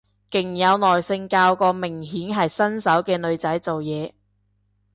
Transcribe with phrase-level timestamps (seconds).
[0.31, 4.13] 勁有耐性教個明顯係新手嘅女仔做嘢